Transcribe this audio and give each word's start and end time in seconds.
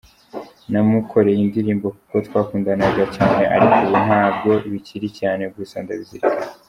Namukoreye 0.71 1.39
indirimbo 1.43 1.87
kuko 1.95 2.15
twakundanaga 2.27 3.03
cyane 3.15 3.43
ariko 3.55 3.75
ubu 3.85 3.95
ntabwo 4.07 4.49
bikiri 4.71 5.07
cyane 5.19 5.43
gusa 5.55 5.75
ndabizirikana”. 5.83 6.45